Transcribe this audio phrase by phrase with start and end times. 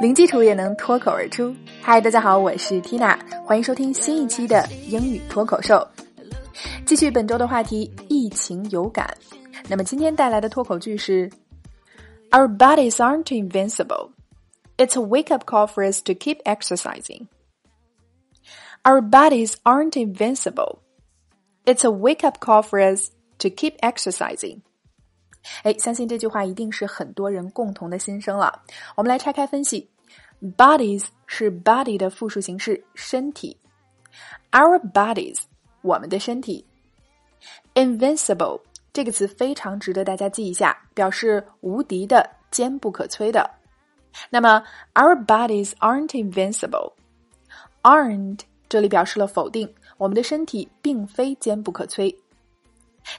[0.00, 1.52] 零基础也能脱口而出。
[1.82, 5.84] 嗨，大家好，我是 Tina，欢迎收听新一期的英语脱口秀。
[6.86, 9.12] 继续本周的话题，疫情有感。
[9.68, 11.28] 那么今天带来的脱口剧是
[12.30, 14.10] ：Our bodies aren't invincible.
[14.76, 17.26] It's a wake-up call for us to keep exercising.
[18.84, 20.78] Our bodies aren't invincible.
[21.64, 24.60] It's a wake-up call for us to keep exercising.
[25.62, 28.62] 哎，相信这句话一定是很多人共同的心声了。
[28.96, 29.88] 我们来拆开分析
[30.56, 33.56] ，bodies 是 body 的复数形式，身体。
[34.50, 35.42] Our bodies，
[35.82, 36.64] 我们的身体。
[37.74, 38.60] Invincible
[38.92, 43.48] 这个词非常值得大家记一下，表示无敌的、坚不可摧的。
[44.30, 44.62] 那么
[44.94, 46.92] ，Our bodies aren't invincible。
[47.82, 52.14] aren't 这里表示了否定，我们的身体并非坚不可摧。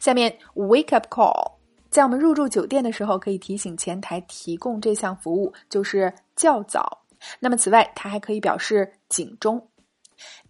[0.00, 1.52] 下面，wake up call。
[1.90, 6.98] 在我们入住酒店的时候，可以提醒前台提供这项服务，就是较早。
[7.40, 9.68] 那么此外，它还可以表示警钟。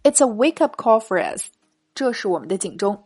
[0.03, 1.47] It's a wake up call for us，
[1.93, 3.03] 这是我们的警钟，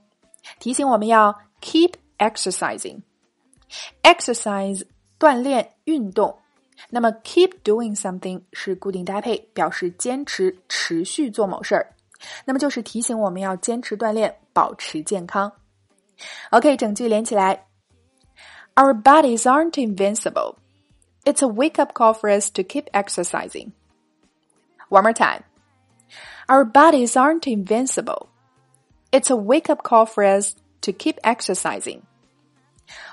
[0.60, 3.02] 提醒我们要 keep exercising。
[4.04, 4.86] exercise
[5.20, 6.38] 锻炼运动，
[6.90, 11.96] 那么 keep doing something 是固定搭配，表示坚持持续做某事儿。
[12.46, 15.52] 那么就是提醒我们要坚持锻炼，保持健康。
[16.52, 17.68] OK，整句连起来。
[18.76, 20.56] Our bodies aren't invincible.
[21.25, 23.73] It's a wake up call for us to keep exercising.
[24.89, 25.43] One more time.
[26.47, 28.29] Our bodies aren't invincible.
[29.11, 32.01] It's a wake up call for us to keep exercising.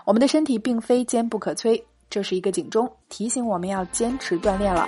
[0.06, 4.88] 我们的身体并非坚不可摧，这是一个警钟，提醒我们要坚持锻炼了。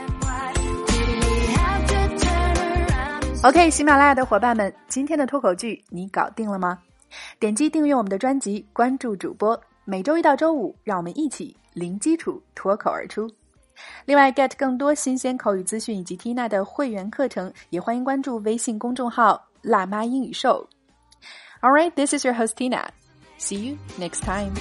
[3.43, 6.79] OK，喜马拉雅的伙伴们，今天的脱口剧你搞定了吗？
[7.39, 9.59] 点击订阅我们的专辑，关注主播。
[9.84, 13.28] 每周一到周五，让我们一起零基础脱口而出。
[14.04, 20.68] 另外，get 更多新鲜口语资讯以及 Tina 的会员课程，也欢迎关注微信公众号“辣妈英语秀”。
[21.62, 22.88] All right, this is your host Tina.
[23.38, 24.52] See you next time.